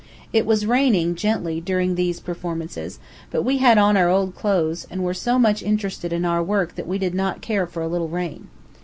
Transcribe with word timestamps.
It 0.33 0.47
was 0.47 0.65
raining, 0.65 1.13
gently, 1.13 1.61
during 1.61 1.93
these 1.93 2.19
performances, 2.19 2.97
but 3.29 3.43
we 3.43 3.57
had 3.59 3.77
on 3.77 3.95
our 3.95 4.09
old 4.09 4.33
clothes, 4.33 4.87
and 4.89 5.03
were 5.03 5.13
so 5.13 5.37
much 5.37 5.61
interested 5.61 6.11
in 6.11 6.25
our 6.25 6.41
work 6.41 6.73
that 6.73 6.87
we 6.87 6.97
did 6.97 7.13
not 7.13 7.41
care 7.41 7.67
for 7.67 7.83
a 7.83 7.87
little 7.87 8.09
rain. 8.09 8.47